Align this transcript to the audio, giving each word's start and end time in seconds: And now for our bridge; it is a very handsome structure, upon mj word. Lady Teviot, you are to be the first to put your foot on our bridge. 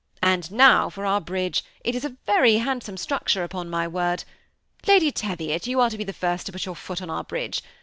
And 0.23 0.51
now 0.51 0.89
for 0.89 1.05
our 1.05 1.21
bridge; 1.21 1.63
it 1.83 1.93
is 1.93 2.03
a 2.03 2.17
very 2.25 2.57
handsome 2.57 2.97
structure, 2.97 3.43
upon 3.43 3.69
mj 3.69 3.91
word. 3.91 4.23
Lady 4.87 5.11
Teviot, 5.11 5.67
you 5.67 5.79
are 5.79 5.91
to 5.91 5.97
be 5.99 6.03
the 6.03 6.11
first 6.11 6.47
to 6.47 6.51
put 6.51 6.65
your 6.65 6.75
foot 6.75 7.03
on 7.03 7.11
our 7.11 7.23
bridge. 7.23 7.61